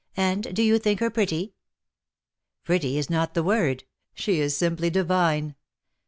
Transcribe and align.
"And 0.17 0.55
do 0.55 0.63
you 0.63 0.79
think 0.79 0.99
her 0.99 1.11
pretty 1.11 1.53
?""Pretty 2.65 2.97
is 2.97 3.07
not 3.07 3.35
the 3.35 3.43
word. 3.43 3.83
She 4.15 4.39
is 4.39 4.57
simply 4.57 4.89
divine. 4.89 5.53